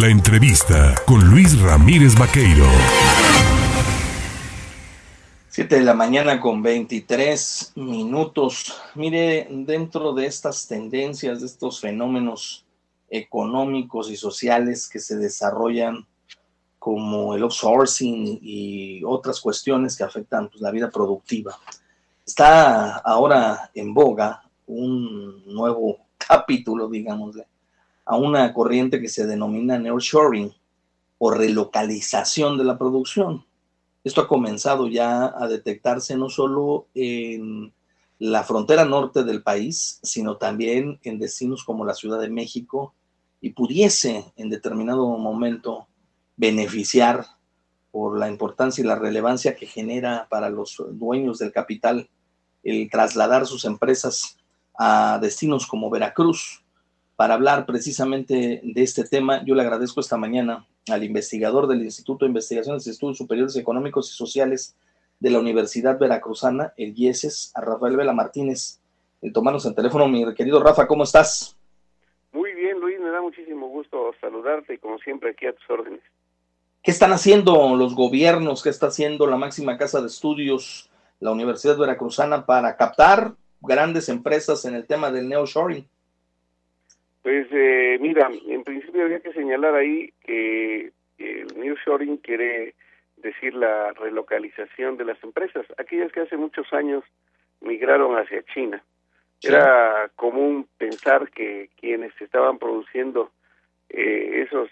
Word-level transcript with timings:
La 0.00 0.08
entrevista 0.08 0.94
con 1.06 1.30
Luis 1.30 1.58
Ramírez 1.58 2.18
Vaqueiro. 2.18 2.66
7 5.48 5.74
de 5.74 5.80
la 5.80 5.94
mañana 5.94 6.38
con 6.38 6.62
23 6.62 7.72
minutos. 7.76 8.74
Mire, 8.94 9.48
dentro 9.50 10.12
de 10.12 10.26
estas 10.26 10.68
tendencias, 10.68 11.40
de 11.40 11.46
estos 11.46 11.80
fenómenos 11.80 12.66
económicos 13.08 14.10
y 14.10 14.16
sociales 14.16 14.86
que 14.86 15.00
se 15.00 15.16
desarrollan 15.16 16.06
como 16.78 17.34
el 17.34 17.44
outsourcing 17.44 18.38
y 18.42 19.02
otras 19.02 19.40
cuestiones 19.40 19.96
que 19.96 20.04
afectan 20.04 20.50
pues, 20.50 20.60
la 20.60 20.72
vida 20.72 20.90
productiva. 20.90 21.58
Está 22.26 22.98
ahora 22.98 23.70
en 23.72 23.94
boga 23.94 24.42
un 24.66 25.42
nuevo 25.46 25.96
capítulo, 26.18 26.86
digámosle, 26.86 27.46
a 28.06 28.16
una 28.16 28.54
corriente 28.54 29.00
que 29.00 29.08
se 29.08 29.26
denomina 29.26 29.78
nearshoring 29.78 30.52
o 31.18 31.30
relocalización 31.30 32.56
de 32.56 32.64
la 32.64 32.78
producción. 32.78 33.44
Esto 34.04 34.20
ha 34.20 34.28
comenzado 34.28 34.88
ya 34.88 35.34
a 35.36 35.48
detectarse 35.48 36.16
no 36.16 36.30
solo 36.30 36.86
en 36.94 37.72
la 38.18 38.44
frontera 38.44 38.84
norte 38.84 39.24
del 39.24 39.42
país, 39.42 39.98
sino 40.02 40.36
también 40.36 40.98
en 41.02 41.18
destinos 41.18 41.64
como 41.64 41.84
la 41.84 41.94
Ciudad 41.94 42.20
de 42.20 42.30
México 42.30 42.94
y 43.40 43.50
pudiese 43.50 44.32
en 44.36 44.48
determinado 44.48 45.06
momento 45.18 45.88
beneficiar 46.36 47.26
por 47.90 48.18
la 48.18 48.28
importancia 48.28 48.82
y 48.82 48.86
la 48.86 48.96
relevancia 48.96 49.56
que 49.56 49.66
genera 49.66 50.26
para 50.30 50.50
los 50.50 50.82
dueños 50.92 51.38
del 51.38 51.52
capital 51.52 52.08
el 52.62 52.90
trasladar 52.90 53.46
sus 53.46 53.64
empresas 53.64 54.38
a 54.78 55.18
destinos 55.20 55.66
como 55.66 55.88
Veracruz. 55.88 56.62
Para 57.16 57.32
hablar 57.32 57.64
precisamente 57.64 58.60
de 58.62 58.82
este 58.82 59.04
tema, 59.04 59.42
yo 59.44 59.54
le 59.54 59.62
agradezco 59.62 60.00
esta 60.00 60.18
mañana 60.18 60.66
al 60.90 61.02
investigador 61.02 61.66
del 61.66 61.82
Instituto 61.82 62.26
de 62.26 62.28
Investigaciones 62.28 62.86
y 62.86 62.90
Estudios 62.90 63.16
Superiores 63.16 63.56
Económicos 63.56 64.10
y 64.10 64.14
Sociales 64.14 64.76
de 65.18 65.30
la 65.30 65.38
Universidad 65.38 65.98
Veracruzana, 65.98 66.74
el 66.76 66.92
IESES, 66.94 67.52
a 67.54 67.62
Rafael 67.62 67.96
Vela 67.96 68.12
Martínez, 68.12 68.80
el 69.22 69.32
tomarnos 69.32 69.64
el 69.64 69.74
teléfono. 69.74 70.06
Mi 70.08 70.34
querido 70.34 70.62
Rafa, 70.62 70.86
¿cómo 70.86 71.04
estás? 71.04 71.56
Muy 72.32 72.52
bien, 72.52 72.78
Luis, 72.80 73.00
me 73.00 73.08
da 73.08 73.22
muchísimo 73.22 73.68
gusto 73.68 74.12
saludarte 74.20 74.74
y 74.74 74.78
como 74.78 74.98
siempre 74.98 75.30
aquí 75.30 75.46
a 75.46 75.54
tus 75.54 75.70
órdenes. 75.70 76.02
¿Qué 76.82 76.90
están 76.90 77.12
haciendo 77.12 77.76
los 77.76 77.94
gobiernos? 77.94 78.62
¿Qué 78.62 78.68
está 78.68 78.88
haciendo 78.88 79.26
la 79.26 79.38
máxima 79.38 79.78
casa 79.78 80.02
de 80.02 80.08
estudios, 80.08 80.90
la 81.20 81.32
Universidad 81.32 81.78
Veracruzana, 81.78 82.44
para 82.44 82.76
captar 82.76 83.32
grandes 83.62 84.10
empresas 84.10 84.66
en 84.66 84.74
el 84.74 84.86
tema 84.86 85.10
del 85.10 85.30
neoshoring? 85.30 85.88
Pues 87.26 87.48
eh, 87.50 87.98
mira, 88.00 88.30
en 88.46 88.62
principio 88.62 89.02
había 89.02 89.18
que 89.18 89.32
señalar 89.32 89.74
ahí 89.74 90.12
que 90.24 90.92
el 91.18 91.58
nearshoring 91.58 92.18
quiere 92.18 92.76
decir 93.16 93.52
la 93.52 93.92
relocalización 93.94 94.96
de 94.96 95.06
las 95.06 95.20
empresas, 95.24 95.66
aquellas 95.76 96.12
que 96.12 96.20
hace 96.20 96.36
muchos 96.36 96.72
años 96.72 97.02
migraron 97.60 98.16
hacia 98.16 98.44
China. 98.54 98.80
Era 99.42 100.08
común 100.14 100.68
pensar 100.78 101.28
que 101.32 101.68
quienes 101.80 102.12
estaban 102.20 102.58
produciendo 102.58 103.32
eh, 103.88 104.44
esos 104.46 104.70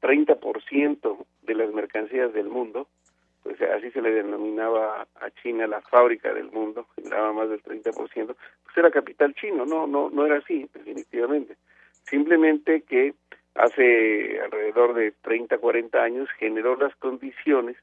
30% 0.00 1.24
de 1.42 1.54
las 1.54 1.72
mercancías 1.72 2.32
del 2.32 2.48
mundo 2.48 2.88
pues 3.44 3.60
así 3.62 3.92
se 3.92 4.02
le 4.02 4.10
denominaba 4.10 5.06
a 5.20 5.30
China 5.42 5.68
la 5.68 5.80
fábrica 5.80 6.32
del 6.32 6.50
mundo, 6.50 6.86
generaba 6.96 7.32
más 7.32 7.48
del 7.48 7.62
30%, 7.62 7.94
pues 7.94 8.36
era 8.76 8.90
capital 8.90 9.34
chino, 9.34 9.64
no, 9.66 9.86
no, 9.86 10.10
no 10.10 10.26
era 10.26 10.38
así, 10.38 10.68
definitivamente. 10.72 11.56
Simplemente 12.04 12.82
que 12.82 13.14
hace 13.54 14.40
alrededor 14.40 14.94
de 14.94 15.12
30, 15.22 15.58
40 15.58 16.02
años 16.02 16.28
generó 16.38 16.76
las 16.76 16.94
condiciones 16.96 17.76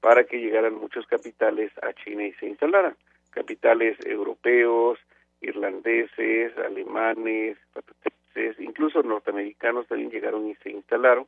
para 0.00 0.24
que 0.24 0.40
llegaran 0.40 0.74
muchos 0.74 1.06
capitales 1.06 1.70
a 1.82 1.92
China 1.92 2.24
y 2.24 2.32
se 2.34 2.46
instalaran. 2.46 2.96
Capitales 3.30 3.96
europeos, 4.04 4.98
irlandeses, 5.40 6.56
alemanes, 6.58 7.58
incluso 8.58 9.02
norteamericanos 9.02 9.86
también 9.86 10.10
llegaron 10.10 10.48
y 10.48 10.54
se 10.56 10.70
instalaron, 10.70 11.26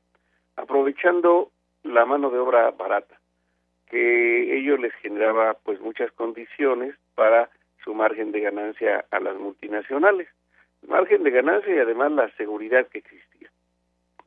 aprovechando 0.57 1.51
la 1.83 2.05
mano 2.05 2.31
de 2.31 2.39
obra 2.39 2.71
barata 2.71 3.19
que 3.93 4.57
ello 4.57 4.79
les 4.79 4.95
generaba 4.95 5.53
pues 5.53 5.79
muchas 5.81 6.11
condiciones 6.13 6.95
para 7.15 7.51
su 7.85 7.95
margen 7.95 8.33
de 8.33 8.41
ganancia 8.41 9.05
a 9.11 9.21
las 9.21 9.37
multinacionales, 9.37 10.29
margen 10.87 11.23
de 11.23 11.31
ganancia 11.31 11.75
y 11.75 11.79
además 11.79 12.13
la 12.13 12.31
seguridad 12.37 12.87
que 12.89 12.99
existía. 12.99 13.51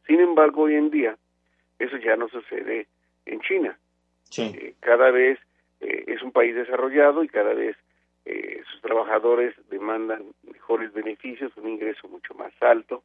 Sin 0.07 0.19
embargo, 0.19 0.63
hoy 0.63 0.75
en 0.75 0.89
día 0.89 1.17
eso 1.79 1.97
ya 1.97 2.15
no 2.15 2.27
sucede 2.29 2.87
en 3.25 3.41
China. 3.41 3.77
Eh, 4.37 4.73
cada 4.79 5.11
vez 5.11 5.39
eh, 5.81 6.05
es 6.07 6.21
un 6.21 6.31
país 6.31 6.55
desarrollado 6.55 7.23
y 7.23 7.27
cada 7.27 7.53
vez 7.53 7.75
eh, 8.25 8.61
sus 8.71 8.81
trabajadores 8.81 9.55
demandan 9.69 10.23
mejores 10.51 10.91
beneficios, 10.93 11.55
un 11.57 11.69
ingreso 11.69 12.07
mucho 12.07 12.33
más 12.33 12.51
alto, 12.61 13.03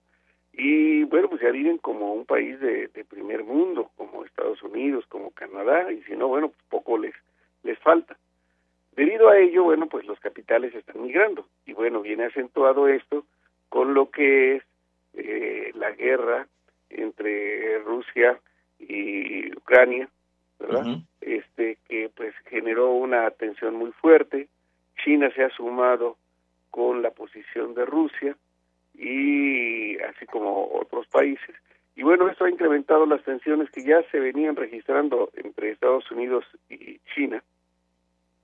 y 0.52 1.04
bueno, 1.04 1.28
pues 1.28 1.42
ya 1.42 1.50
viven 1.50 1.78
como 1.78 2.12
un 2.14 2.24
país 2.24 2.58
de, 2.60 2.88
primer 3.08 3.44
mundo, 3.44 3.90
como 3.96 4.24
Estados 4.24 4.62
Unidos, 4.62 5.04
como 5.08 5.30
Canadá, 5.30 5.92
y 5.92 6.02
si 6.02 6.12
no, 6.16 6.28
bueno, 6.28 6.48
pues 6.48 6.62
poco 6.68 6.98
les, 6.98 7.14
les 7.62 7.78
falta. 7.80 8.16
Debido 8.96 9.28
a 9.28 9.38
ello, 9.38 9.64
bueno, 9.64 9.86
pues 9.86 10.06
los 10.06 10.18
capitales 10.20 10.74
están 10.74 11.02
migrando, 11.02 11.46
y 11.66 11.72
bueno, 11.72 12.00
viene 12.00 12.24
acentuado 12.24 12.88
esto 12.88 13.24
con 13.70 13.94
lo 13.94 14.10
que 14.10 14.56
es 14.56 14.62
eh, 15.14 15.72
la 15.74 15.92
guerra 15.92 16.46
entre 16.90 17.78
Rusia 17.78 18.38
y 18.78 19.50
Ucrania, 19.56 20.08
¿verdad? 20.58 20.98
Este 21.22 21.78
que 21.88 22.10
pues 22.14 22.34
generó 22.46 22.92
una 22.92 23.30
tensión 23.30 23.76
muy 23.76 23.92
fuerte. 23.92 24.48
China 25.02 25.30
se 25.34 25.44
ha 25.44 25.50
sumado 25.50 26.18
con 26.70 27.00
la 27.00 27.10
posición 27.10 27.74
de 27.74 27.86
Rusia, 27.86 28.36
y 29.00 29.98
así 30.02 30.26
como 30.26 30.68
otros 30.72 31.06
países. 31.08 31.56
Y 31.96 32.02
bueno, 32.02 32.28
esto 32.28 32.44
ha 32.44 32.50
incrementado 32.50 33.06
las 33.06 33.22
tensiones 33.24 33.70
que 33.70 33.82
ya 33.82 34.02
se 34.10 34.20
venían 34.20 34.56
registrando 34.56 35.30
entre 35.34 35.70
Estados 35.70 36.10
Unidos 36.10 36.44
y 36.68 36.98
China 37.14 37.42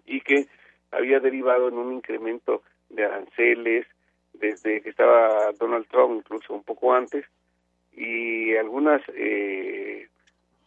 y 0.06 0.20
que 0.20 0.46
había 0.90 1.20
derivado 1.20 1.68
en 1.68 1.74
un 1.74 1.92
incremento 1.92 2.62
de 2.88 3.04
aranceles 3.04 3.86
desde 4.38 4.80
que 4.80 4.90
estaba 4.90 5.52
Donald 5.58 5.86
Trump, 5.88 6.16
incluso 6.16 6.54
un 6.54 6.62
poco 6.62 6.94
antes, 6.94 7.24
y 7.92 8.54
algunas 8.56 9.02
eh, 9.14 10.08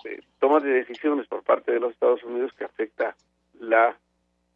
eh 0.06 0.22
tomas 0.40 0.64
de 0.64 0.70
decisiones 0.70 1.28
por 1.28 1.44
parte 1.44 1.72
de 1.72 1.80
los 1.80 1.92
Estados 1.92 2.24
Unidos 2.24 2.52
que 2.58 2.64
afecta 2.64 3.16
la 3.60 3.98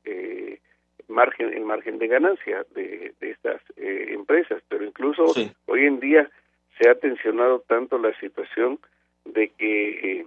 eh, 0.06 0.59
margen 1.07 1.53
el 1.53 1.66
margen 1.66 2.00
de 2.00 2.07
ganancia 2.07 2.66
de, 2.74 3.13
estas 3.22 3.62
eh, 3.75 4.07
empresas. 4.12 4.62
Pero 4.68 4.85
incluso 4.85 5.25
hoy 5.68 5.85
en 5.85 6.00
día 6.00 6.30
se 6.78 6.90
ha 6.90 6.95
tensionado 6.95 7.59
tanto 7.59 7.97
la 7.97 8.18
situación 8.19 8.80
de 9.25 9.50
que 9.50 10.19
eh, 10.19 10.25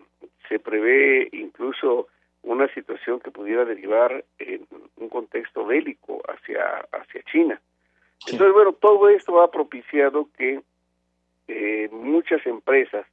se 0.48 0.58
prevé 0.58 1.28
incluso 1.32 2.08
una 2.42 2.72
situación 2.74 3.20
que 3.20 3.30
pudiera 3.30 3.64
derivar 3.64 4.24
en 4.38 4.66
un 4.96 5.08
contexto 5.08 5.66
bélico 5.66 6.22
hacia 6.28 6.86
hacia 6.92 7.22
China 7.22 7.60
entonces 8.26 8.52
bueno 8.52 8.72
todo 8.72 9.08
esto 9.08 9.40
ha 9.42 9.50
propiciado 9.50 10.28
que 10.36 10.60
eh, 11.48 11.88
muchas 11.92 12.44
empresas 12.46 13.06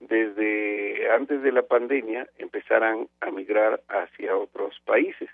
desde 0.00 1.10
antes 1.12 1.42
de 1.42 1.52
la 1.52 1.62
pandemia 1.62 2.28
empezaran 2.38 3.08
a 3.20 3.30
migrar 3.30 3.80
hacia 3.88 4.36
otros 4.36 4.80
países 4.84 5.28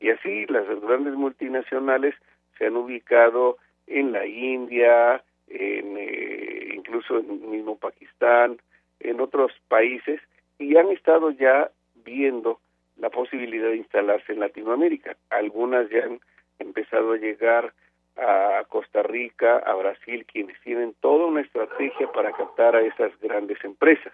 y 0.00 0.10
así 0.10 0.46
las 0.46 0.66
grandes 0.80 1.14
multinacionales 1.14 2.14
se 2.58 2.66
han 2.66 2.76
ubicado 2.76 3.56
en 3.86 4.12
la 4.12 4.26
India, 4.26 5.22
en, 5.48 5.96
eh, 5.96 6.72
incluso 6.74 7.18
en 7.18 7.50
mismo 7.50 7.76
Pakistán, 7.76 8.58
en 9.00 9.20
otros 9.20 9.52
países, 9.68 10.20
y 10.58 10.76
han 10.76 10.90
estado 10.90 11.30
ya 11.30 11.70
viendo 12.04 12.60
la 12.96 13.10
posibilidad 13.10 13.68
de 13.68 13.76
instalarse 13.76 14.32
en 14.32 14.40
Latinoamérica. 14.40 15.16
Algunas 15.30 15.88
ya 15.90 16.04
han 16.04 16.20
empezado 16.58 17.12
a 17.12 17.16
llegar 17.16 17.72
a 18.16 18.64
Costa 18.68 19.02
Rica, 19.02 19.58
a 19.58 19.74
Brasil, 19.74 20.26
quienes 20.26 20.60
tienen 20.60 20.94
toda 21.00 21.26
una 21.26 21.40
estrategia 21.40 22.10
para 22.12 22.32
captar 22.32 22.76
a 22.76 22.82
esas 22.82 23.18
grandes 23.20 23.62
empresas. 23.64 24.12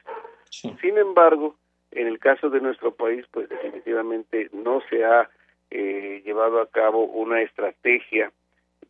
Sin 0.50 0.96
embargo, 0.96 1.56
en 1.90 2.06
el 2.06 2.18
caso 2.18 2.50
de 2.50 2.60
nuestro 2.60 2.92
país, 2.92 3.24
pues 3.30 3.48
definitivamente 3.48 4.48
no 4.52 4.80
se 4.88 5.04
ha 5.04 5.28
eh, 5.70 6.22
llevado 6.24 6.60
a 6.60 6.68
cabo 6.68 7.04
una 7.04 7.42
estrategia 7.42 8.32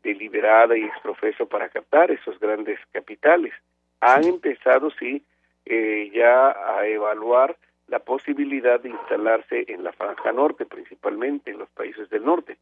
deliberada 0.02 0.76
y 0.76 0.84
exprofeso 0.84 1.46
para 1.46 1.68
captar 1.68 2.10
esos 2.10 2.38
grandes 2.38 2.78
capitales. 2.92 3.52
Han 4.00 4.24
empezado, 4.24 4.90
sí, 4.90 5.22
eh, 5.66 6.10
ya 6.14 6.50
a 6.50 6.86
evaluar 6.86 7.56
la 7.88 7.98
posibilidad 7.98 8.80
de 8.80 8.90
instalarse 8.90 9.64
en 9.68 9.82
la 9.82 9.92
franja 9.92 10.32
norte, 10.32 10.66
principalmente 10.66 11.50
en 11.50 11.58
los 11.58 11.68
países 11.70 12.08
del 12.10 12.24
norte. 12.24 12.56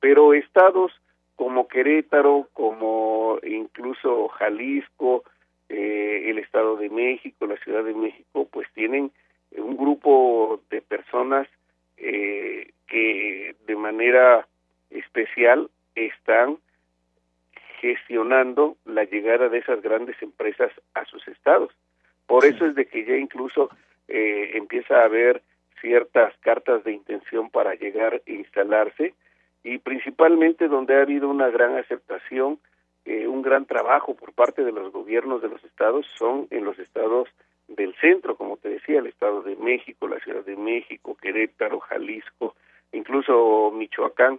Pero 0.00 0.34
estados 0.34 0.92
como 1.36 1.68
Querétaro, 1.68 2.48
como 2.52 3.38
incluso 3.42 4.28
Jalisco, 4.28 5.24
eh, 5.68 6.24
el 6.26 6.38
Estado 6.38 6.76
de 6.76 6.90
México, 6.90 7.46
la 7.46 7.56
Ciudad 7.56 7.84
de 7.84 7.94
México, 7.94 8.48
pues 8.50 8.68
tienen 8.74 9.10
un 9.56 9.76
grupo 9.76 10.60
de 10.70 10.82
personas 10.82 11.48
eh, 11.96 12.70
que 12.86 13.54
de 13.66 13.76
manera 13.76 14.46
especial 14.90 15.70
están 15.94 16.58
gestionando 17.80 18.76
la 18.84 19.04
llegada 19.04 19.48
de 19.48 19.58
esas 19.58 19.82
grandes 19.82 20.20
empresas 20.22 20.72
a 20.94 21.04
sus 21.04 21.26
estados. 21.28 21.70
Por 22.26 22.44
eso 22.44 22.66
es 22.66 22.74
de 22.74 22.86
que 22.86 23.04
ya 23.04 23.16
incluso 23.16 23.70
eh, 24.08 24.52
empieza 24.54 25.00
a 25.00 25.04
haber 25.04 25.42
ciertas 25.80 26.34
cartas 26.40 26.82
de 26.84 26.92
intención 26.92 27.50
para 27.50 27.74
llegar 27.74 28.22
e 28.26 28.34
instalarse 28.34 29.14
y 29.64 29.78
principalmente 29.78 30.68
donde 30.68 30.94
ha 30.94 31.02
habido 31.02 31.28
una 31.28 31.48
gran 31.48 31.76
aceptación, 31.76 32.58
eh, 33.06 33.26
un 33.26 33.42
gran 33.42 33.64
trabajo 33.64 34.14
por 34.14 34.32
parte 34.32 34.62
de 34.62 34.72
los 34.72 34.92
gobiernos 34.92 35.42
de 35.42 35.48
los 35.48 35.64
estados 35.64 36.06
son 36.16 36.46
en 36.50 36.64
los 36.64 36.78
estados 36.78 37.28
del 37.68 37.94
centro, 37.96 38.36
como 38.36 38.58
te 38.58 38.68
decía, 38.68 38.98
el 38.98 39.06
Estado 39.06 39.42
de 39.42 39.56
México, 39.56 40.06
la 40.06 40.20
Ciudad 40.20 40.44
de 40.44 40.56
México, 40.56 41.16
Querétaro, 41.20 41.80
Jalisco, 41.80 42.54
incluso 42.92 43.72
Michoacán, 43.74 44.38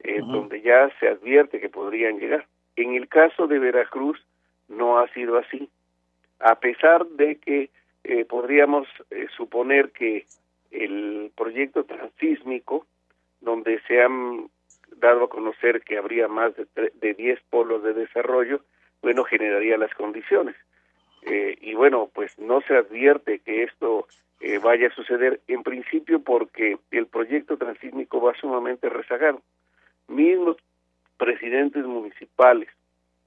eh, 0.00 0.20
donde 0.20 0.62
ya 0.62 0.90
se 0.98 1.08
advierte 1.08 1.60
que 1.60 1.68
podrían 1.68 2.18
llegar. 2.18 2.46
En 2.74 2.94
el 2.94 3.08
caso 3.08 3.46
de 3.46 3.58
Veracruz 3.58 4.18
no 4.68 4.98
ha 4.98 5.08
sido 5.08 5.36
así, 5.36 5.68
a 6.40 6.56
pesar 6.56 7.06
de 7.06 7.36
que 7.36 7.70
eh, 8.04 8.24
podríamos 8.24 8.88
eh, 9.10 9.26
suponer 9.36 9.92
que 9.92 10.26
el 10.70 11.30
proyecto 11.36 11.84
transísmico, 11.84 12.86
donde 13.40 13.80
se 13.86 14.02
han 14.02 14.48
dado 15.02 15.24
a 15.24 15.28
conocer 15.28 15.82
que 15.82 15.98
habría 15.98 16.28
más 16.28 16.54
de, 16.56 16.66
de 16.94 17.14
10 17.14 17.40
polos 17.50 17.82
de 17.82 17.92
desarrollo, 17.92 18.62
bueno, 19.02 19.24
generaría 19.24 19.76
las 19.76 19.92
condiciones. 19.94 20.56
Eh, 21.22 21.56
y 21.60 21.74
bueno, 21.74 22.10
pues 22.14 22.36
no 22.38 22.60
se 22.62 22.76
advierte 22.76 23.40
que 23.40 23.64
esto 23.64 24.06
eh, 24.40 24.58
vaya 24.58 24.88
a 24.88 24.94
suceder 24.94 25.40
en 25.46 25.62
principio 25.62 26.20
porque 26.20 26.78
el 26.90 27.06
proyecto 27.06 27.56
transísmico 27.56 28.20
va 28.20 28.34
sumamente 28.34 28.88
rezagado. 28.88 29.40
Mismos 30.08 30.56
presidentes 31.16 31.84
municipales 31.84 32.68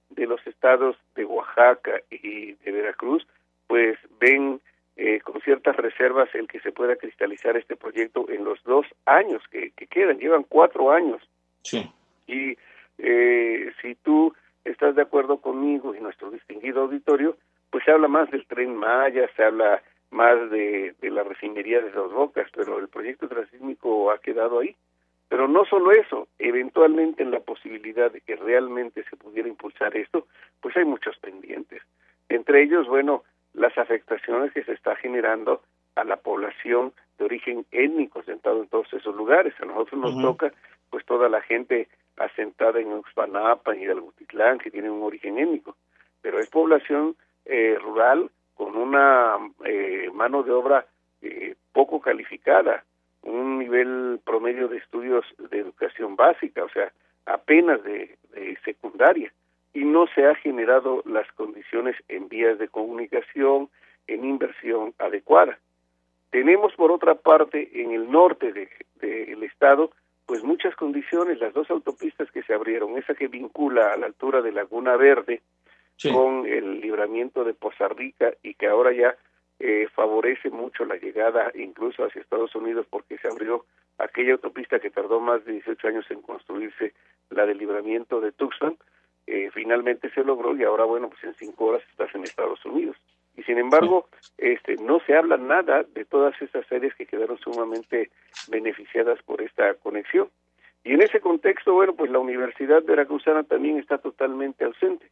de 0.10 0.28
los 0.28 0.46
estados 0.46 0.98
de 1.16 1.26
Oaxaca 1.26 2.02
y 2.10 2.54
de 2.54 2.72
Veracruz, 2.72 3.26
pues 3.68 3.98
ven 4.20 4.60
eh, 4.98 5.20
con 5.22 5.42
ciertas 5.42 5.76
reservas 5.78 6.30
el 6.36 6.48
que 6.48 6.60
se 6.60 6.72
pueda 6.72 6.96
cristalizar 6.96 7.56
este 7.58 7.76
proyecto 7.76 8.30
en 8.30 8.44
los 8.44 8.62
dos 8.64 8.86
años 9.06 9.42
que, 9.50 9.72
que 9.72 9.88
quedan, 9.88 10.20
llevan 10.20 10.44
cuatro 10.44 10.92
años. 10.92 11.22
Sí. 11.66 11.92
Y 12.28 12.58
eh, 12.98 13.72
si 13.82 13.96
tú 13.96 14.34
estás 14.64 14.96
de 14.96 15.02
acuerdo 15.02 15.38
conmigo 15.38 15.96
y 15.96 16.00
nuestro 16.00 16.32
distinguido 16.32 16.84
auditorio, 16.84 17.38
pues 17.70 17.84
se 17.84 17.92
habla 17.92 18.08
más 18.08 18.30
del 18.32 18.46
tren 18.46 18.76
Maya, 18.76 19.30
se 19.36 19.44
habla 19.44 19.82
más 20.12 20.50
de, 20.50 20.96
de 21.02 21.10
la 21.10 21.24
refinería 21.24 21.82
de 21.82 21.92
Dos 21.92 22.14
Bocas, 22.14 22.48
pero 22.56 22.80
el 22.80 22.88
proyecto 22.88 23.28
transísmico 23.28 24.12
ha 24.12 24.20
quedado 24.20 24.60
ahí. 24.60 24.76
Pero 25.28 25.48
no 25.48 25.66
solo 25.66 25.92
eso, 25.92 26.28
eventualmente 26.38 27.24
en 27.24 27.32
la 27.32 27.40
posibilidad 27.40 28.12
de 28.12 28.22
que 28.22 28.36
realmente 28.36 29.04
se 29.10 29.18
pudiera 29.18 29.50
impulsar 29.50 29.98
esto, 29.98 30.28
pues 30.62 30.78
hay 30.78 30.86
muchos 30.86 31.18
pendientes. 31.18 31.82
Entre 32.30 32.64
ellos, 32.64 32.88
bueno, 32.88 33.24
las 33.54 33.76
afectaciones 33.78 34.54
que 34.54 34.64
se 34.64 34.74
está 34.74 34.96
generando 34.96 35.62
a 35.96 36.04
la 36.04 36.18
población 36.18 36.94
de 37.18 37.26
origen 37.26 37.66
étnico 37.72 38.22
sentado 38.24 38.62
en 38.62 38.68
todos 38.68 38.92
esos 38.94 39.16
lugares. 39.16 39.54
A 39.62 39.66
nosotros 39.66 40.00
nos 40.00 40.22
toca, 40.22 40.54
pues, 40.96 41.06
toda 41.06 41.28
la 41.28 41.42
gente 41.42 41.90
asentada 42.16 42.80
en 42.80 42.94
Uxpanapa 42.94 43.76
y 43.76 43.86
Algutitlán, 43.86 44.60
que 44.60 44.72
tiene 44.72 44.90
un 44.90 45.04
origen 45.04 45.38
étnico. 45.38 45.76
Pero 46.22 46.40
es 46.40 46.50
población 46.50 47.18
eh, 47.44 47.78
rural 47.82 48.32
con 48.54 48.78
una 48.78 49.36
eh, 49.66 50.10
mano 50.14 50.44
de 50.44 50.54
obra 50.54 50.86
eh, 51.22 51.56
poco 51.74 52.00
calificada, 52.00 52.86
un 53.24 53.60
nivel 53.60 54.22
promedio 54.24 54.70
de 54.70 54.78
estudios 54.78 55.26
de 55.38 55.60
educación 55.60 56.16
básica, 56.16 56.64
o 56.64 56.70
sea, 56.70 56.94
apenas 57.26 57.84
de, 57.84 58.18
de 58.32 58.58
secundaria, 58.64 59.34
y 59.74 59.84
no 59.84 60.08
se 60.16 60.26
ha 60.26 60.36
generado 60.36 61.04
las 61.06 61.30
condiciones 61.34 61.98
en 62.08 62.30
vías 62.30 62.58
de 62.58 62.70
comunicación, 62.70 63.68
en 64.08 64.24
inversión 64.24 64.94
adecuada. 64.98 65.60
Tenemos, 66.30 66.74
por 66.76 66.90
otra 66.90 67.16
parte, 67.16 67.82
en 67.82 67.92
el 67.92 68.10
norte 68.10 68.54
del 68.54 68.70
de, 69.02 69.36
de 69.36 69.46
estado, 69.46 69.92
pues 70.26 70.44
muchas 70.44 70.76
condiciones, 70.76 71.40
las 71.40 71.54
dos 71.54 71.70
autopistas 71.70 72.32
que 72.32 72.44
se 72.44 72.54
abrieron, 72.54 72.98
esa 72.98 73.14
que 73.14 73.28
vincula 73.28 73.94
a 73.94 73.98
la 73.98 74.08
altura 74.08 74.42
de 74.42 74.52
Laguna 74.52 74.96
Verde, 74.96 75.42
sí. 75.98 76.12
con 76.12 76.46
el 76.46 76.82
libramiento 76.82 77.44
de 77.44 77.54
Poza 77.54 77.88
Rica 77.88 78.34
y 78.42 78.56
que 78.56 78.68
ahora 78.68 78.92
ya 78.92 79.16
eh, 79.60 79.88
favorece 79.94 80.50
mucho 80.50 80.86
la 80.86 80.96
llegada 80.96 81.52
incluso 81.56 82.04
hacia 82.04 82.22
Estados 82.22 82.56
Unidos 82.56 82.86
porque 82.90 83.18
se 83.18 83.28
abrió 83.28 83.66
aquella 83.98 84.34
autopista 84.34 84.80
que 84.80 84.90
tardó 84.90 85.20
más 85.20 85.46
de 85.46 85.54
18 85.54 85.88
años 85.88 86.06
en 86.10 86.22
construirse, 86.22 86.94
la 87.30 87.46
del 87.46 87.58
libramiento 87.58 88.20
de 88.20 88.32
Tucson, 88.32 88.78
eh, 89.28 89.50
finalmente 89.54 90.10
se 90.12 90.24
logró 90.24 90.56
y 90.56 90.64
ahora 90.64 90.84
bueno 90.84 91.10
pues 91.10 91.24
en 91.24 91.34
cinco 91.36 91.66
horas 91.66 91.84
estás 91.90 92.14
en 92.14 92.24
Estados 92.24 92.64
Unidos 92.66 92.98
y 93.38 93.44
sin 93.44 93.58
embargo 93.58 94.08
este 94.38 94.76
no 94.78 95.00
se 95.06 95.16
habla 95.16 95.38
nada 95.38 95.84
de 95.94 96.06
todas 96.06 96.40
esas 96.42 96.70
áreas 96.72 96.96
que 96.96 97.06
quedaron 97.06 97.38
sumamente 97.38 98.10
beneficiadas 98.48 99.22
por 99.24 99.42
esta 99.42 99.74
conexión. 99.76 100.30
Y 100.84 100.94
en 100.94 101.02
ese 101.02 101.20
contexto 101.20 101.74
bueno 101.74 101.96
pues 101.96 102.12
la 102.12 102.20
Universidad 102.20 102.84
Veracruzana 102.84 103.44
también 103.44 103.78
está 103.78 103.98
totalmente 103.98 104.66
ausente. 104.66 105.10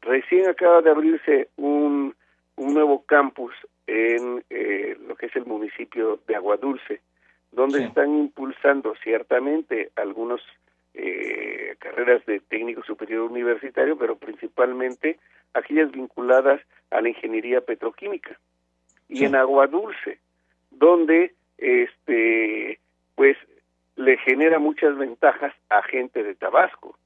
Recién 0.00 0.48
acaba 0.48 0.80
de 0.80 0.90
abrirse 0.90 1.48
un, 1.56 2.14
un 2.56 2.74
nuevo 2.74 3.04
campus 3.04 3.52
en 3.86 4.44
eh, 4.50 4.96
lo 5.06 5.16
que 5.16 5.26
es 5.26 5.36
el 5.36 5.46
municipio 5.46 6.20
de 6.26 6.36
Aguadulce, 6.36 7.00
donde 7.50 7.78
sí. 7.78 7.84
están 7.84 8.16
impulsando 8.16 8.94
ciertamente 9.02 9.90
algunas 9.96 10.40
eh, 10.94 11.76
carreras 11.78 12.24
de 12.26 12.40
técnico 12.40 12.82
superior 12.82 13.22
universitario, 13.30 13.96
pero 13.96 14.16
principalmente 14.16 15.18
aquellas 15.54 15.90
vinculadas 15.90 16.60
a 16.90 17.00
la 17.00 17.08
ingeniería 17.08 17.60
petroquímica. 17.60 18.38
Y 19.08 19.18
sí. 19.18 19.24
en 19.24 19.34
Aguadulce, 19.34 20.18
donde 20.70 21.34
este 21.56 22.78
pues 23.14 23.36
le 23.96 24.16
genera 24.18 24.58
muchas 24.58 24.96
ventajas 24.96 25.52
a 25.70 25.82
gente 25.82 26.22
de 26.22 26.34
Tabasco 26.34 26.96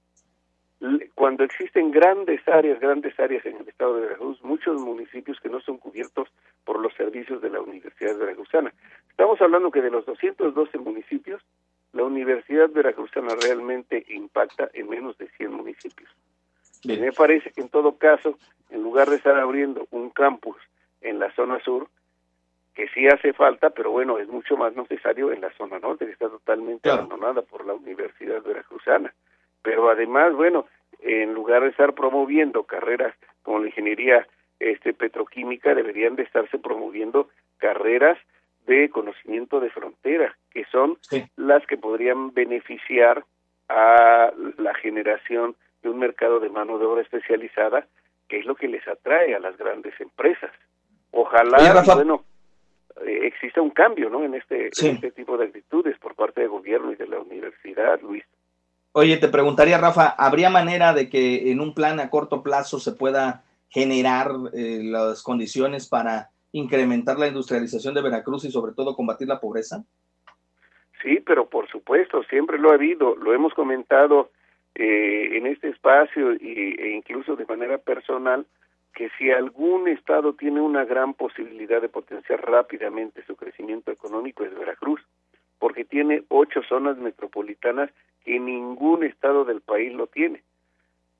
cuando 1.14 1.44
existen 1.44 1.92
grandes 1.92 2.46
áreas, 2.48 2.80
grandes 2.80 3.18
áreas 3.20 3.46
en 3.46 3.56
el 3.56 3.68
estado 3.68 3.96
de 3.96 4.02
Veracruz, 4.02 4.42
muchos 4.42 4.80
municipios 4.80 5.38
que 5.40 5.48
no 5.48 5.60
son 5.60 5.78
cubiertos 5.78 6.28
por 6.64 6.80
los 6.80 6.92
servicios 6.94 7.40
de 7.40 7.50
la 7.50 7.60
Universidad 7.60 8.18
Veracruzana. 8.18 8.72
Estamos 9.08 9.40
hablando 9.40 9.70
que 9.70 9.80
de 9.80 9.90
los 9.90 10.04
212 10.06 10.78
municipios, 10.78 11.40
la 11.92 12.02
Universidad 12.02 12.68
Veracruzana 12.70 13.34
realmente 13.40 14.04
impacta 14.08 14.70
en 14.74 14.88
menos 14.88 15.16
de 15.18 15.28
100 15.28 15.52
municipios. 15.52 16.10
Bien. 16.84 17.00
Me 17.00 17.12
parece 17.12 17.50
que 17.50 17.60
en 17.60 17.68
todo 17.68 17.96
caso, 17.96 18.38
en 18.70 18.82
lugar 18.82 19.08
de 19.08 19.16
estar 19.16 19.38
abriendo 19.38 19.86
un 19.90 20.10
campus 20.10 20.56
en 21.00 21.18
la 21.18 21.32
zona 21.34 21.60
sur, 21.60 21.88
que 22.74 22.88
sí 22.88 23.06
hace 23.06 23.32
falta, 23.32 23.70
pero 23.70 23.90
bueno, 23.90 24.18
es 24.18 24.28
mucho 24.28 24.56
más 24.56 24.74
necesario 24.74 25.30
en 25.30 25.42
la 25.42 25.52
zona 25.56 25.78
norte, 25.78 26.06
que 26.06 26.12
está 26.12 26.28
totalmente 26.28 26.82
claro. 26.82 27.02
abandonada 27.02 27.42
por 27.42 27.66
la 27.66 27.74
Universidad 27.74 28.42
Veracruzana 28.42 29.12
pero 29.62 29.88
además, 29.88 30.34
bueno, 30.34 30.66
en 31.00 31.32
lugar 31.34 31.62
de 31.62 31.68
estar 31.68 31.94
promoviendo 31.94 32.64
carreras 32.64 33.14
como 33.42 33.60
la 33.60 33.66
ingeniería 33.66 34.26
este 34.60 34.92
petroquímica, 34.92 35.74
deberían 35.74 36.16
de 36.16 36.22
estarse 36.24 36.58
promoviendo 36.58 37.28
carreras 37.58 38.18
de 38.66 38.90
conocimiento 38.90 39.58
de 39.58 39.70
frontera, 39.70 40.36
que 40.50 40.64
son 40.66 40.98
sí. 41.00 41.24
las 41.36 41.66
que 41.66 41.76
podrían 41.76 42.32
beneficiar 42.32 43.24
a 43.68 44.32
la 44.58 44.74
generación 44.74 45.56
de 45.82 45.90
un 45.90 45.98
mercado 45.98 46.40
de 46.40 46.48
mano 46.48 46.78
de 46.78 46.86
obra 46.86 47.02
especializada, 47.02 47.86
que 48.28 48.38
es 48.38 48.46
lo 48.46 48.54
que 48.54 48.68
les 48.68 48.86
atrae 48.86 49.34
a 49.34 49.40
las 49.40 49.56
grandes 49.56 49.98
empresas. 50.00 50.50
Ojalá, 51.10 51.58
Oye, 51.58 51.94
bueno, 51.94 52.24
eh, 53.06 53.26
exista 53.26 53.60
un 53.60 53.70
cambio, 53.70 54.08
¿no? 54.08 54.24
En 54.24 54.34
este, 54.34 54.70
sí. 54.72 54.88
en 54.88 54.94
este 54.96 55.10
tipo 55.12 55.36
de 55.36 55.46
actitudes 55.46 55.98
por 55.98 56.14
parte 56.14 56.40
del 56.40 56.50
gobierno 56.50 56.92
y 56.92 56.96
de 56.96 57.06
la 57.06 57.18
universidad, 57.18 58.00
Luis. 58.00 58.24
Oye, 58.92 59.16
te 59.16 59.28
preguntaría, 59.28 59.78
Rafa, 59.78 60.08
¿habría 60.08 60.50
manera 60.50 60.92
de 60.92 61.08
que 61.08 61.50
en 61.50 61.60
un 61.60 61.74
plan 61.74 61.98
a 61.98 62.10
corto 62.10 62.42
plazo 62.42 62.78
se 62.78 62.92
pueda 62.92 63.44
generar 63.68 64.30
eh, 64.52 64.80
las 64.82 65.22
condiciones 65.22 65.88
para 65.88 66.28
incrementar 66.52 67.18
la 67.18 67.28
industrialización 67.28 67.94
de 67.94 68.02
Veracruz 68.02 68.44
y 68.44 68.50
sobre 68.50 68.72
todo 68.72 68.94
combatir 68.94 69.28
la 69.28 69.40
pobreza? 69.40 69.82
Sí, 71.02 71.20
pero 71.24 71.48
por 71.48 71.68
supuesto, 71.68 72.22
siempre 72.24 72.58
lo 72.58 72.70
ha 72.70 72.74
habido, 72.74 73.16
lo 73.16 73.32
hemos 73.34 73.54
comentado 73.54 74.30
eh, 74.74 75.36
en 75.36 75.46
este 75.46 75.68
espacio 75.68 76.32
y, 76.34 76.74
e 76.78 76.90
incluso 76.90 77.36
de 77.36 77.46
manera 77.46 77.78
personal, 77.78 78.46
que 78.94 79.10
si 79.18 79.30
algún 79.30 79.88
estado 79.88 80.34
tiene 80.34 80.60
una 80.60 80.84
gran 80.84 81.14
posibilidad 81.14 81.80
de 81.80 81.88
potenciar 81.88 82.44
rápidamente 82.44 83.24
su 83.26 83.36
crecimiento 83.36 83.90
económico 83.90 84.44
es 84.44 84.54
Veracruz, 84.56 85.00
porque 85.58 85.84
tiene 85.84 86.24
ocho 86.28 86.62
zonas 86.68 86.98
metropolitanas 86.98 87.90
que 88.24 88.38
ningún 88.38 89.04
estado 89.04 89.44
del 89.44 89.60
país 89.60 89.92
lo 89.92 90.06
tiene. 90.06 90.42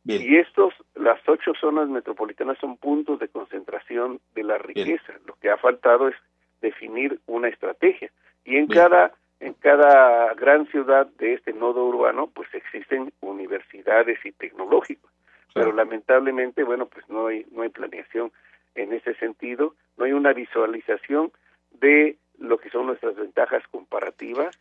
Y 0.05 0.37
estos, 0.37 0.75
las 0.97 1.21
ocho 1.29 1.53
zonas 1.61 1.89
metropolitanas 1.89 2.59
son 2.59 2.77
puntos 2.77 3.21
de 3.21 3.29
concentración 3.29 4.21
de 4.35 4.43
la 4.43 4.59
riqueza. 4.59 5.13
Lo 5.27 5.35
que 5.35 5.49
ha 5.49 5.57
faltado 5.59 6.09
es 6.09 6.17
definir 6.61 7.21
una 7.27 7.49
estrategia. 7.49 8.11
Y 8.45 8.57
en 8.57 8.67
cada 8.67 9.13
en 9.43 9.55
cada 9.55 10.33
gran 10.35 10.69
ciudad 10.69 11.09
de 11.19 11.35
este 11.35 11.53
nodo 11.53 11.85
urbano, 11.85 12.29
pues 12.33 12.49
existen 12.55 13.13
universidades 13.21 14.25
y 14.25 14.31
tecnológicos. 14.31 15.11
Pero 15.53 15.73
lamentablemente, 15.73 16.63
bueno, 16.63 16.87
pues 16.87 17.07
no 17.09 17.27
hay 17.27 17.45
no 17.51 17.63
hay 17.63 17.69
planeación 17.69 18.33
en 18.75 18.93
ese 18.93 19.15
sentido, 19.17 19.75
no 19.97 20.05
hay 20.05 20.13
una 20.13 20.33
visualización 20.33 21.33
de 21.73 22.17
lo 22.39 22.59
que 22.59 22.71
son 22.71 22.87
nuestras 22.87 23.17
ventajas 23.17 23.63
comparativas 23.71 24.57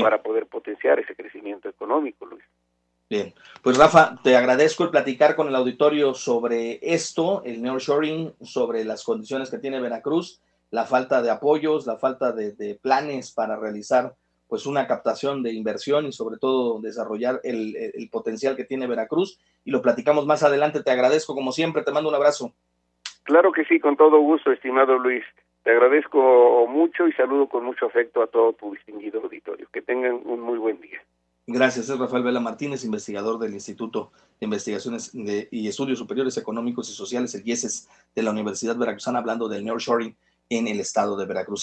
para 0.00 0.22
poder 0.22 0.46
potenciar 0.46 0.98
ese 0.98 1.14
crecimiento 1.14 1.68
económico, 1.68 2.24
Luis. 2.26 2.42
Bien, 3.08 3.34
pues 3.62 3.76
Rafa, 3.76 4.18
te 4.24 4.34
agradezco 4.34 4.82
el 4.82 4.90
platicar 4.90 5.36
con 5.36 5.46
el 5.46 5.54
auditorio 5.54 6.14
sobre 6.14 6.80
esto, 6.82 7.42
el 7.44 7.62
nearshoring, 7.62 8.32
sobre 8.40 8.84
las 8.84 9.04
condiciones 9.04 9.48
que 9.50 9.58
tiene 9.58 9.80
Veracruz, 9.80 10.40
la 10.76 10.84
falta 10.84 11.22
de 11.22 11.30
apoyos, 11.30 11.86
la 11.86 11.96
falta 11.96 12.32
de, 12.32 12.78
planes 12.82 13.32
para 13.32 13.56
realizar 13.56 14.14
pues 14.46 14.66
una 14.66 14.86
captación 14.86 15.42
de 15.42 15.54
inversión 15.54 16.04
y 16.04 16.12
sobre 16.12 16.36
todo 16.36 16.82
desarrollar 16.82 17.40
el, 17.44 17.74
el, 17.94 18.10
potencial 18.10 18.56
que 18.56 18.66
tiene 18.66 18.86
Veracruz. 18.86 19.40
Y 19.64 19.70
lo 19.70 19.80
platicamos 19.80 20.26
más 20.26 20.42
adelante. 20.42 20.82
Te 20.82 20.90
agradezco 20.90 21.34
como 21.34 21.50
siempre, 21.50 21.82
te 21.82 21.92
mando 21.92 22.10
un 22.10 22.14
abrazo. 22.14 22.52
Claro 23.22 23.52
que 23.52 23.64
sí, 23.64 23.80
con 23.80 23.96
todo 23.96 24.20
gusto, 24.20 24.52
estimado 24.52 24.98
Luis. 24.98 25.24
Te 25.64 25.70
agradezco 25.70 26.66
mucho 26.68 27.08
y 27.08 27.12
saludo 27.14 27.48
con 27.48 27.64
mucho 27.64 27.86
afecto 27.86 28.22
a 28.22 28.26
todo 28.26 28.52
tu 28.52 28.74
distinguido 28.74 29.22
auditorio. 29.22 29.66
Que 29.72 29.80
tengan 29.80 30.20
un 30.26 30.40
muy 30.40 30.58
buen 30.58 30.78
día. 30.82 31.00
Gracias, 31.46 31.88
es 31.88 31.98
Rafael 31.98 32.22
Vela 32.22 32.40
Martínez, 32.40 32.84
investigador 32.84 33.38
del 33.38 33.54
Instituto 33.54 34.12
de 34.38 34.44
Investigaciones 34.44 35.12
y 35.14 35.68
Estudios 35.68 35.98
Superiores 35.98 36.36
Económicos 36.36 36.90
y 36.90 36.92
Sociales, 36.92 37.34
el 37.34 37.48
IESES, 37.48 37.88
de 38.14 38.22
la 38.22 38.32
Universidad 38.32 38.76
Veracruzana, 38.76 39.20
hablando 39.20 39.48
del 39.48 39.64
nearshoring 39.64 40.14
en 40.48 40.68
el 40.68 40.80
estado 40.80 41.16
de 41.16 41.26
Veracruz. 41.26 41.54